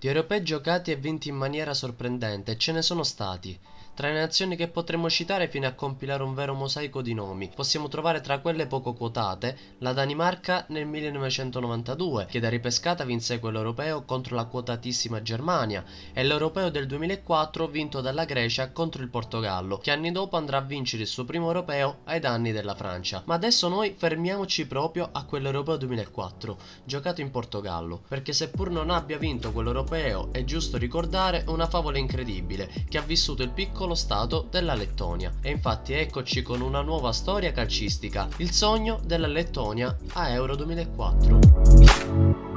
Di 0.00 0.06
europei 0.06 0.44
giocati 0.44 0.92
e 0.92 0.96
vinti 0.96 1.28
in 1.28 1.34
maniera 1.34 1.74
sorprendente 1.74 2.56
ce 2.56 2.70
ne 2.70 2.82
sono 2.82 3.02
stati. 3.02 3.58
Tra 3.98 4.12
le 4.12 4.20
nazioni 4.20 4.54
che 4.54 4.68
potremmo 4.68 5.10
citare 5.10 5.48
fino 5.48 5.66
a 5.66 5.72
compilare 5.72 6.22
un 6.22 6.32
vero 6.32 6.54
mosaico 6.54 7.02
di 7.02 7.14
nomi, 7.14 7.50
possiamo 7.52 7.88
trovare 7.88 8.20
tra 8.20 8.38
quelle 8.38 8.68
poco 8.68 8.92
quotate 8.92 9.58
la 9.78 9.92
Danimarca 9.92 10.66
nel 10.68 10.86
1992, 10.86 12.26
che 12.26 12.38
da 12.38 12.48
ripescata 12.48 13.04
vinse 13.04 13.40
quello 13.40 13.58
europeo 13.58 14.04
contro 14.04 14.36
la 14.36 14.44
quotatissima 14.44 15.20
Germania, 15.20 15.82
e 16.12 16.22
l'europeo 16.22 16.70
del 16.70 16.86
2004 16.86 17.66
vinto 17.66 18.00
dalla 18.00 18.24
Grecia 18.24 18.70
contro 18.70 19.02
il 19.02 19.08
Portogallo, 19.08 19.78
che 19.78 19.90
anni 19.90 20.12
dopo 20.12 20.36
andrà 20.36 20.58
a 20.58 20.60
vincere 20.60 21.02
il 21.02 21.08
suo 21.08 21.24
primo 21.24 21.48
europeo 21.48 22.02
ai 22.04 22.20
danni 22.20 22.52
della 22.52 22.76
Francia. 22.76 23.24
Ma 23.26 23.34
adesso 23.34 23.66
noi 23.66 23.96
fermiamoci 23.98 24.68
proprio 24.68 25.08
a 25.10 25.24
quell'europeo 25.24 25.76
2004, 25.76 26.56
giocato 26.84 27.20
in 27.20 27.32
Portogallo, 27.32 28.02
perché 28.06 28.32
seppur 28.32 28.70
non 28.70 28.90
abbia 28.90 29.18
vinto 29.18 29.50
quell'europeo, 29.50 30.28
è 30.30 30.44
giusto 30.44 30.76
ricordare 30.76 31.42
una 31.48 31.66
favola 31.66 31.98
incredibile 31.98 32.70
che 32.88 32.98
ha 32.98 33.02
vissuto 33.02 33.42
il 33.42 33.50
piccolo 33.50 33.86
piccolo 33.88 33.94
stato 33.94 34.46
della 34.50 34.74
Lettonia. 34.74 35.32
E 35.40 35.50
infatti 35.50 35.92
eccoci 35.94 36.42
con 36.42 36.60
una 36.60 36.82
nuova 36.82 37.12
storia 37.12 37.52
calcistica, 37.52 38.28
il 38.38 38.52
sogno 38.52 39.00
della 39.04 39.26
Lettonia 39.26 39.96
a 40.12 40.28
Euro 40.30 40.56
2004 40.56 42.47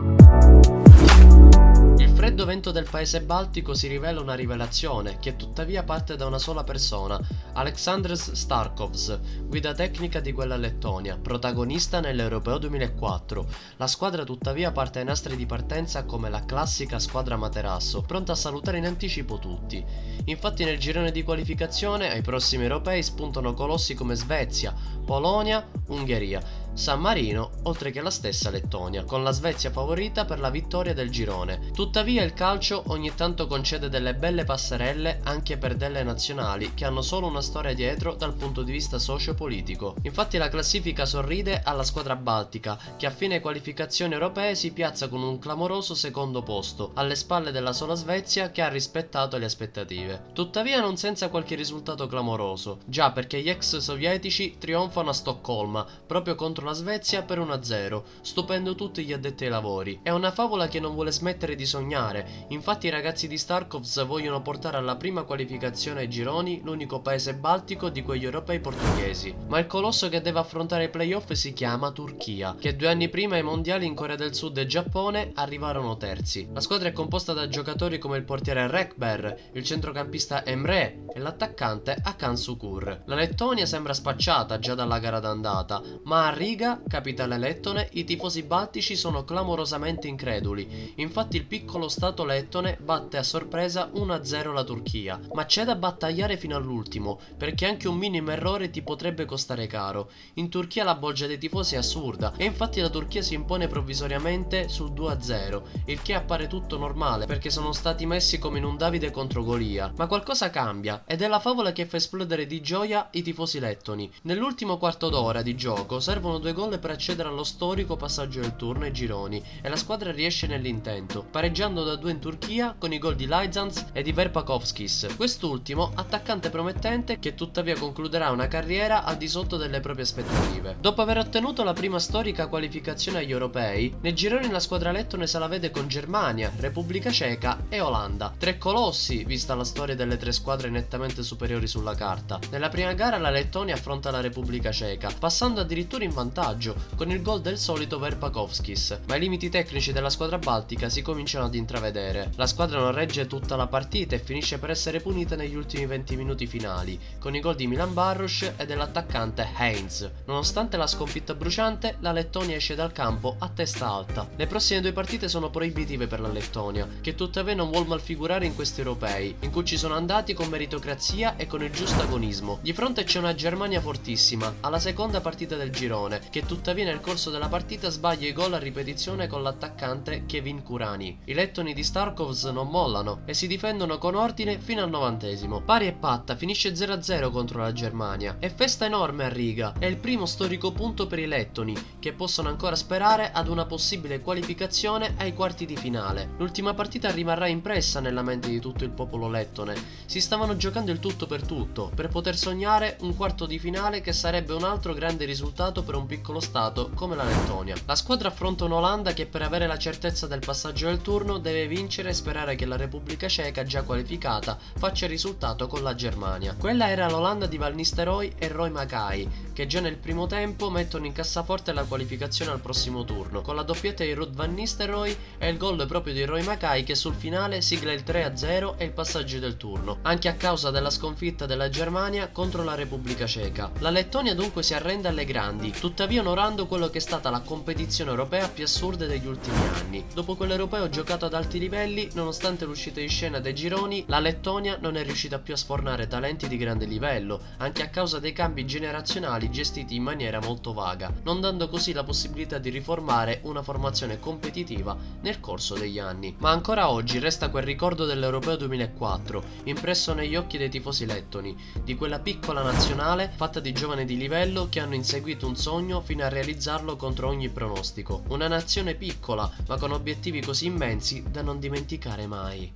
freddo 2.08 2.46
vento 2.46 2.72
del 2.72 2.88
paese 2.90 3.22
baltico 3.22 3.74
si 3.74 3.88
rivela 3.88 4.22
una 4.22 4.34
rivelazione, 4.34 5.20
che 5.20 5.36
tuttavia 5.36 5.84
parte 5.84 6.16
da 6.16 6.26
una 6.26 6.38
sola 6.38 6.64
persona, 6.64 7.20
Aleksandrs 7.54 8.32
Starkovs, 8.32 9.20
guida 9.46 9.74
tecnica 9.74 10.20
di 10.20 10.32
quella 10.32 10.56
Lettonia, 10.56 11.18
protagonista 11.18 12.00
nell'Europeo 12.00 12.58
2004. 12.60 13.48
La 13.78 13.88
squadra 13.88 14.24
tuttavia 14.24 14.72
parte 14.72 15.00
ai 15.00 15.06
nastri 15.06 15.36
di 15.36 15.46
partenza 15.46 16.06
come 16.06 16.30
la 16.30 16.46
classica 16.46 17.00
squadra 17.00 17.36
materasso, 17.38 18.02
pronta 18.02 18.32
a 18.32 18.36
salutare 18.36 18.78
in 18.78 18.86
anticipo 18.86 19.38
tutti. 19.38 19.84
Infatti 20.26 20.64
nel 20.64 20.80
girone 20.80 21.12
di 21.12 21.24
qualificazione 21.24 22.12
ai 22.12 22.22
prossimi 22.22 22.64
europei 22.64 23.04
spuntano 23.04 23.54
colossi 23.54 23.96
come 23.96 24.16
Svezia, 24.16 24.74
Polonia, 25.04 25.68
Ungheria, 25.88 26.42
San 26.74 27.02
Marino, 27.02 27.52
oltre 27.64 27.92
che 27.92 28.02
la 28.02 28.10
stessa 28.10 28.50
Lettonia, 28.50 29.04
con 29.04 29.24
la 29.24 29.32
Svezia 29.32 29.72
favorita 29.72 30.24
per 30.24 30.40
la 30.40 30.50
vittoria 30.50 30.94
del 30.94 31.12
girone. 31.12 31.72
Tuttavia 31.74 32.24
il 32.24 32.34
calcio 32.34 32.84
ogni 32.88 33.14
tanto 33.14 33.46
concede 33.46 33.90
delle 33.90 34.16
belle 34.16 34.46
passerelle 34.46 35.20
anche 35.24 35.58
per 35.58 35.76
delle 35.76 36.02
nazionali 36.02 36.74
che 36.74 36.86
hanno 36.86 37.02
solo 37.02 37.28
una 37.28 37.42
storia 37.42 37.74
dietro 37.74 38.16
dal 38.16 38.34
punto 38.34 38.64
di 38.64 38.72
vista 38.72 39.00
socio-politico. 39.00 39.96
Infatti 40.04 40.38
la 40.38 40.48
classifica 40.48 41.06
sorride 41.06 41.62
alla 41.62 41.84
squadra 41.84 42.16
baltica, 42.16 42.80
che 42.96 43.06
a 43.06 43.12
fine 43.12 43.42
qualificazioni 43.42 44.14
europee 44.14 44.56
si 44.56 44.72
piazza 44.72 45.10
con 45.10 45.22
un 45.22 45.40
clamoroso 45.40 45.94
secondo 45.94 46.42
posto, 46.42 46.92
alle 46.96 47.16
spalle 47.16 47.52
della 47.52 47.74
sola 47.74 47.96
Svezia 47.96 48.50
che 48.52 48.62
ha 48.62 48.70
rispettato 48.70 49.38
le 49.38 49.46
aspettative. 49.46 50.28
Tuttavia 50.34 50.80
non 50.80 50.96
senza 50.96 51.30
qualche 51.30 51.56
risultato 51.56 52.08
clamoroso, 52.08 52.80
già 52.86 53.12
perché 53.12 53.42
gli 53.42 53.50
ex 53.50 53.78
sovietici 53.78 54.56
trionfano 54.58 55.10
a 55.10 55.14
Stoccolma, 55.14 55.86
proprio 56.08 56.36
contro 56.36 56.61
contro 56.62 56.66
la 56.68 56.74
Svezia 56.74 57.24
per 57.24 57.40
1-0, 57.40 58.04
stupendo 58.22 58.76
tutti 58.76 59.04
gli 59.04 59.14
addetti 59.14 59.46
ai 59.46 59.50
lavori. 59.50 60.00
È 60.04 60.12
una 60.12 60.32
favola 60.32 60.68
che 60.68 60.80
non 60.80 60.94
vuole 60.94 61.12
smettere 61.12 61.56
di 61.56 61.66
sognare, 61.66 62.46
infatti 62.50 62.88
i 62.88 62.92
ragazzi 62.92 63.28
di 63.28 63.38
Starkovs 63.38 64.06
vogliono 64.06 64.42
portare 64.42 64.78
alla 64.78 64.96
prima 64.96 65.24
qualificazione 65.24 66.02
ai 66.02 66.10
gironi 66.10 66.62
l'unico 66.64 67.02
paese 67.02 67.34
baltico 67.36 67.90
di 67.90 68.04
quegli 68.04 68.26
europei 68.26 68.60
portoghesi. 68.60 69.36
Ma 69.48 69.60
il 69.60 69.68
colosso 69.68 70.08
che 70.10 70.22
deve 70.22 70.40
affrontare 70.40 70.86
i 70.86 70.90
playoff 70.90 71.32
si 71.32 71.54
chiama 71.54 71.92
Turchia, 71.92 72.56
che 72.60 72.76
due 72.76 72.90
anni 72.90 73.10
prima 73.10 73.36
ai 73.36 73.44
mondiali 73.44 73.86
in 73.86 73.96
Corea 73.96 74.16
del 74.16 74.36
Sud 74.36 74.58
e 74.58 74.66
Giappone 74.66 75.32
arrivarono 75.36 75.98
terzi. 75.98 76.48
La 76.54 76.62
squadra 76.62 76.90
è 76.90 76.94
composta 76.94 77.34
da 77.34 77.48
giocatori 77.48 77.98
come 77.98 78.18
il 78.18 78.24
portiere 78.24 78.68
Rekber, 78.68 79.50
il 79.54 79.64
centrocampista 79.64 80.46
Emre 80.46 81.06
e 81.14 81.20
l'attaccante 81.20 81.96
Akan 82.04 82.38
Sukur. 82.38 83.04
La 83.06 83.16
Lettonia 83.16 83.66
sembra 83.66 83.94
spacciata 83.94 84.60
già 84.60 84.76
dalla 84.76 85.00
gara 85.00 85.20
d'andata, 85.20 85.82
ma 86.04 86.28
arriva 86.28 86.50
Riga, 86.52 86.82
capitale 86.86 87.38
lettone, 87.38 87.88
i 87.94 88.04
tifosi 88.04 88.44
baltici 88.44 88.98
sono 88.98 89.24
clamorosamente 89.24 90.10
increduli. 90.10 90.92
Infatti 90.96 91.38
il 91.38 91.46
piccolo 91.46 91.88
stato 91.88 92.26
lettone 92.26 92.78
batte 92.78 93.16
a 93.16 93.24
sorpresa 93.24 93.90
1-0 93.96 94.52
la 94.52 94.66
Turchia. 94.66 95.18
Ma 95.32 95.46
c'è 95.46 95.64
da 95.64 95.76
battagliare 95.76 96.36
fino 96.36 96.58
all'ultimo, 96.58 97.22
perché 97.38 97.68
anche 97.68 97.88
un 97.88 97.96
minimo 97.96 98.32
errore 98.32 98.70
ti 98.70 98.82
potrebbe 98.82 99.24
costare 99.24 99.66
caro. 99.66 100.12
In 100.34 100.50
Turchia 100.50 100.84
la 100.84 100.96
bolgia 100.96 101.26
dei 101.26 101.38
tifosi 101.38 101.76
è 101.76 101.78
assurda 101.78 102.34
e 102.36 102.44
infatti 102.44 102.82
la 102.82 102.90
Turchia 102.90 103.22
si 103.22 103.34
impone 103.34 103.70
provvisoriamente 103.70 104.68
sul 104.68 104.92
2-0, 104.92 105.62
il 105.86 106.02
che 106.02 106.16
appare 106.16 106.48
tutto 106.48 106.78
normale 106.78 107.28
perché 107.28 107.50
sono 107.50 107.72
stati 107.72 108.06
messi 108.06 108.40
come 108.40 108.58
in 108.58 108.66
un 108.66 108.76
Davide 108.76 109.10
contro 109.10 109.46
Golia. 109.46 109.94
Ma 109.96 110.08
qualcosa 110.08 110.50
cambia 110.50 111.04
ed 111.08 111.22
è 111.22 111.30
la 111.30 111.40
favola 111.40 111.72
che 111.72 111.86
fa 111.86 111.96
esplodere 111.96 112.46
di 112.46 112.60
gioia 112.60 113.08
i 113.12 113.22
tifosi 113.22 113.58
lettoni. 113.58 114.12
Nell'ultimo 114.24 114.78
quarto 114.78 115.08
d'ora 115.08 115.42
di 115.42 115.56
gioco 115.56 116.02
servono 116.02 116.40
due 116.42 116.52
gol 116.52 116.80
per 116.80 116.90
accedere 116.90 117.30
allo 117.30 117.46
storico 117.46 117.96
passaggio 117.96 118.42
del 118.42 118.56
turno 118.56 118.84
ai 118.84 118.92
gironi 118.92 119.42
e 119.62 119.70
la 119.70 119.76
squadra 119.78 120.12
riesce 120.12 120.48
nell'intento, 120.48 121.24
pareggiando 121.24 121.84
da 121.84 121.96
due 121.96 122.12
in 122.12 122.20
Turchia 122.20 122.76
con 122.78 122.92
i 122.92 122.98
gol 122.98 123.16
di 123.16 123.28
Lajzans 123.28 123.92
e 123.94 124.02
di 124.02 124.12
Verpakovskis. 124.12 125.14
Quest'ultimo 125.16 125.92
attaccante 125.96 126.50
promettente 126.50 127.20
che 127.20 127.36
tuttavia 127.36 127.78
concluderà 127.78 128.32
una 128.32 128.48
carriera 128.48 129.04
al 129.04 129.18
di 129.18 129.28
sotto 129.28 129.56
delle 129.56 129.80
proprie 129.80 130.04
aspettative. 130.04 130.76
Dopo 130.82 131.02
aver 131.02 131.20
ottenuto 131.20 131.64
la 131.64 131.74
prima 131.74 132.00
storica 132.00 132.48
qualificazione 132.48 133.20
agli 133.20 133.32
europei, 133.32 133.96
nei 134.02 134.16
gironi 134.16 134.50
la 134.50 134.60
squadra 134.60 134.92
lettone 134.92 135.28
se 135.28 135.38
la 135.40 135.48
vede 135.48 135.70
con 135.70 135.88
Germania, 135.88 136.52
Repubblica 136.58 137.12
Ceca 137.12 137.66
e 137.70 137.80
Olanda. 137.80 138.34
Tre 138.38 138.58
colossi, 138.58 139.24
vista 139.24 139.54
la 139.54 139.64
storia 139.64 139.96
delle 139.96 140.18
tre 140.18 140.32
squadre 140.32 140.70
nettamente 140.70 141.22
superiori 141.24 141.68
sulla 141.68 141.94
carta. 141.94 142.40
Nella 142.50 142.70
prima 142.70 142.94
gara 142.94 143.20
la 143.20 143.30
Lettonia 143.30 143.76
affronta 143.76 144.10
la 144.10 144.22
Repubblica 144.22 144.72
Ceca, 144.72 145.12
passando 145.18 145.62
addirittura 145.62 146.04
in 146.04 146.10
vantaggio 146.10 146.30
vantaggio 146.32 146.76
con 146.96 147.12
il 147.12 147.22
gol 147.22 147.42
del 147.42 147.58
solito 147.58 148.00
Verpakovskis, 148.00 149.02
ma 149.08 149.16
i 149.16 149.20
limiti 149.20 149.50
tecnici 149.50 149.92
della 149.92 150.10
squadra 150.10 150.38
baltica 150.38 150.88
si 150.88 151.02
cominciano 151.02 151.46
ad 151.46 151.56
intravedere. 151.56 152.32
La 152.36 152.48
squadra 152.48 152.80
non 152.80 152.94
regge 152.94 153.28
tutta 153.28 153.58
la 153.58 153.68
partita 153.68 154.16
e 154.16 154.20
finisce 154.20 154.58
per 154.58 154.70
essere 154.70 155.02
punita 155.02 155.36
negli 155.36 155.56
ultimi 155.56 155.86
20 155.86 156.16
minuti 156.16 156.48
finali, 156.48 156.98
con 157.20 157.36
i 157.36 157.42
gol 157.42 157.56
di 157.56 157.68
Milan 157.68 157.94
Barros 157.94 158.50
e 158.56 158.66
dell'attaccante 158.66 159.50
Heinz. 159.58 160.10
Nonostante 160.26 160.78
la 160.78 160.88
sconfitta 160.88 161.34
bruciante, 161.34 161.98
la 162.00 162.14
Lettonia 162.14 162.56
esce 162.56 162.76
dal 162.76 162.94
campo 162.94 163.36
a 163.40 163.50
testa 163.50 163.90
alta. 163.90 164.28
Le 164.36 164.48
prossime 164.48 164.80
due 164.80 164.94
partite 164.94 165.28
sono 165.28 165.50
proibitive 165.50 166.08
per 166.08 166.22
la 166.22 166.30
Lettonia, 166.30 166.88
che 167.02 167.16
tuttavia 167.16 167.56
non 167.56 167.70
vuol 167.70 167.88
malfigurare 167.88 168.46
in 168.46 168.56
questi 168.56 168.80
europei, 168.80 169.36
in 169.42 169.52
cui 169.52 169.66
ci 169.66 169.78
sono 169.78 169.96
andati 169.96 170.34
con 170.34 170.48
meritocrazia 170.48 171.36
e 171.36 171.46
con 171.46 171.62
il 171.62 171.72
giusto 171.72 172.02
agonismo. 172.02 172.60
Di 172.62 172.72
fronte 172.72 173.04
c'è 173.04 173.20
una 173.20 173.36
Germania 173.36 173.82
fortissima, 173.82 174.54
alla 174.62 174.80
seconda 174.80 175.20
partita 175.20 175.58
del 175.58 175.72
girone, 175.72 176.21
che 176.30 176.46
tuttavia 176.46 176.86
nel 176.86 177.02
corso 177.02 177.30
della 177.30 177.48
partita 177.48 177.90
sbaglia 177.90 178.28
i 178.28 178.34
gol 178.34 178.54
a 178.54 178.58
ripetizione 178.58 179.28
con 179.28 179.42
l'attaccante 179.42 180.26
Kevin 180.26 180.64
Kurani. 180.64 181.20
I 181.26 181.34
lettoni 181.34 181.74
di 181.74 181.84
Starkovs 181.84 182.46
non 182.46 182.68
mollano 182.68 183.22
e 183.26 183.34
si 183.34 183.48
difendono 183.48 183.98
con 183.98 184.16
ordine 184.16 184.60
fino 184.60 184.84
al 184.84 184.90
novantesimo. 184.90 185.62
Pari 185.62 185.88
e 185.88 185.94
patta 185.94 186.36
finisce 186.36 186.74
0-0 186.74 187.32
contro 187.32 187.62
la 187.62 187.72
Germania. 187.74 188.38
E 188.40 188.50
festa 188.50 188.86
enorme 188.86 189.26
a 189.26 189.30
Riga, 189.30 189.74
è 189.78 189.86
il 189.86 189.98
primo 189.98 190.26
storico 190.26 190.72
punto 190.72 191.08
per 191.08 191.20
i 191.20 191.28
lettoni, 191.28 191.76
che 192.00 192.14
possono 192.14 192.50
ancora 192.50 192.76
sperare 192.76 193.32
ad 193.32 193.48
una 193.48 193.66
possibile 193.66 194.20
qualificazione 194.22 195.16
ai 195.18 195.34
quarti 195.34 195.66
di 195.66 195.76
finale. 195.76 196.30
L'ultima 196.38 196.74
partita 196.74 197.12
rimarrà 197.12 197.48
impressa 197.48 198.00
nella 198.00 198.22
mente 198.22 198.50
di 198.50 198.60
tutto 198.60 198.84
il 198.84 198.92
popolo 198.92 199.30
lettone. 199.30 199.76
Si 200.06 200.22
stavano 200.22 200.58
giocando 200.58 200.92
il 200.92 201.00
tutto 201.00 201.28
per 201.28 201.46
tutto, 201.46 201.92
per 201.94 202.08
poter 202.08 202.36
sognare 202.36 202.98
un 203.02 203.16
quarto 203.16 203.46
di 203.46 203.60
finale 203.60 204.02
che 204.02 204.14
sarebbe 204.14 204.54
un 204.54 204.64
altro 204.64 204.94
grande 204.94 205.26
risultato 205.26 205.84
per 205.84 205.96
un 205.96 206.06
piccolo 206.12 206.42
stato 206.42 206.90
come 206.94 207.16
la 207.16 207.24
Lettonia. 207.24 207.74
La 207.86 207.96
squadra 207.96 208.28
affronta 208.28 208.66
un'Olanda 208.66 209.14
che 209.14 209.28
per 209.28 209.44
avere 209.44 209.66
la 209.66 209.78
certezza 209.78 210.28
del 210.28 210.42
passaggio 210.46 210.88
del 210.88 211.02
turno 211.02 211.38
deve 211.38 211.68
vincere 211.68 212.10
e 212.10 212.14
sperare 212.14 212.56
che 212.56 212.66
la 212.66 212.76
Repubblica 212.76 213.30
Ceca, 213.30 213.64
già 213.64 213.84
qualificata, 213.84 214.58
faccia 214.76 215.06
il 215.06 215.12
risultato 215.12 215.68
con 215.68 215.82
la 215.84 215.96
Germania. 215.96 216.56
Quella 216.60 216.90
era 216.90 217.10
l'Olanda 217.10 217.46
di 217.46 217.58
Val 217.58 217.76
Nistelrooy 217.76 218.34
e 218.38 218.50
Roy 218.50 218.70
Mackay, 218.72 219.26
che 219.54 219.68
già 219.68 219.80
nel 219.80 219.96
primo 219.96 220.28
tempo 220.28 220.70
mettono 220.70 221.06
in 221.06 221.14
cassaforte 221.14 221.72
la 221.72 221.86
qualificazione 221.86 222.52
al 222.52 222.60
prossimo 222.60 223.06
turno, 223.06 223.40
con 223.40 223.56
la 223.56 223.64
doppietta 223.64 224.04
di 224.04 224.12
Ruud 224.12 224.36
Van 224.36 224.54
Nistelrooy 224.54 225.16
e 225.38 225.48
il 225.48 225.56
gol 225.56 225.88
proprio 225.88 226.14
di 226.14 226.26
Roy 226.26 226.44
Mackay 226.44 226.84
che 226.84 226.96
sul 226.96 227.16
finale 227.16 227.62
sigla 227.62 227.94
il 227.94 228.04
3-0 228.06 228.74
e 228.76 228.84
il 228.84 228.92
passaggio 228.92 229.40
del 229.40 229.56
turno, 229.56 230.00
anche 230.02 230.28
a 230.28 230.34
causa 230.34 230.72
della 230.72 230.90
sconfitta 230.90 231.46
della 231.46 231.70
Germania 231.70 232.28
contro 232.28 232.66
la 232.66 232.76
Repubblica 232.76 233.26
Ceca. 233.26 233.72
La 233.80 233.90
Lettonia 233.90 234.36
dunque 234.36 234.62
si 234.62 234.74
arrende 234.74 235.08
alle 235.08 235.24
grandi, 235.24 235.72
tuttavia 235.72 236.00
tuttavia 236.02 236.22
onorando 236.22 236.66
quello 236.66 236.90
che 236.90 236.98
è 236.98 237.02
stata 237.02 237.30
la 237.30 237.42
competizione 237.42 238.10
europea 238.10 238.48
più 238.48 238.64
assurda 238.64 239.06
degli 239.06 239.28
ultimi 239.28 239.60
anni. 239.76 240.04
Dopo 240.16 240.36
quell'europeo 240.36 240.90
giocato 240.90 241.26
ad 241.26 241.36
alti 241.36 241.60
livelli, 241.60 242.10
nonostante 242.14 242.66
l'uscita 242.66 243.00
in 243.00 243.08
scena 243.08 243.40
dei 243.40 243.54
gironi, 243.54 244.06
la 244.08 244.18
Lettonia 244.18 244.80
non 244.82 244.98
è 244.98 245.04
riuscita 245.04 245.38
più 245.38 245.54
a 245.54 245.58
sfornare 245.58 246.08
talenti 246.08 246.48
di 246.48 246.58
grande 246.58 246.86
livello, 246.86 247.40
anche 247.58 247.84
a 247.84 247.90
causa 247.90 248.18
dei 248.18 248.34
cambi 248.34 248.66
generazionali 248.66 249.52
gestiti 249.52 249.94
in 249.94 250.02
maniera 250.02 250.40
molto 250.40 250.74
vaga, 250.74 251.14
non 251.22 251.40
dando 251.40 251.70
così 251.70 251.94
la 251.94 252.04
possibilità 252.04 252.58
di 252.58 252.72
riformare 252.72 253.42
una 253.44 253.62
formazione 253.62 254.20
competitiva 254.20 254.98
nel 255.22 255.40
corso 255.40 255.76
degli 255.76 256.00
anni. 256.00 256.36
Ma 256.40 256.50
ancora 256.50 256.90
oggi 256.90 257.20
resta 257.20 257.50
quel 257.50 257.62
ricordo 257.62 258.06
dell'Europeo 258.06 258.56
2004, 258.56 259.44
impresso 259.66 260.16
negli 260.16 260.36
occhi 260.36 260.58
dei 260.58 260.70
tifosi 260.72 261.06
lettoni, 261.06 261.56
di 261.84 261.94
quella 261.94 262.18
piccola 262.18 262.64
nazionale 262.64 263.32
fatta 263.36 263.60
di 263.60 263.72
giovani 263.72 264.04
di 264.04 264.18
livello 264.18 264.66
che 264.68 264.80
hanno 264.80 264.96
inseguito 264.96 265.46
un 265.46 265.56
sogno 265.92 266.00
fino 266.02 266.24
a 266.24 266.30
realizzarlo 266.30 266.96
contro 266.96 267.28
ogni 267.28 267.50
pronostico. 267.50 268.24
Una 268.30 268.48
nazione 268.48 268.96
piccola, 268.96 269.52
ma 269.68 269.78
con 269.78 269.92
obiettivi 269.92 270.42
così 270.42 270.68
immensi 270.68 271.24
da 271.30 271.42
non 271.42 271.60
dimenticare 271.60 272.26
mai. 272.28 272.72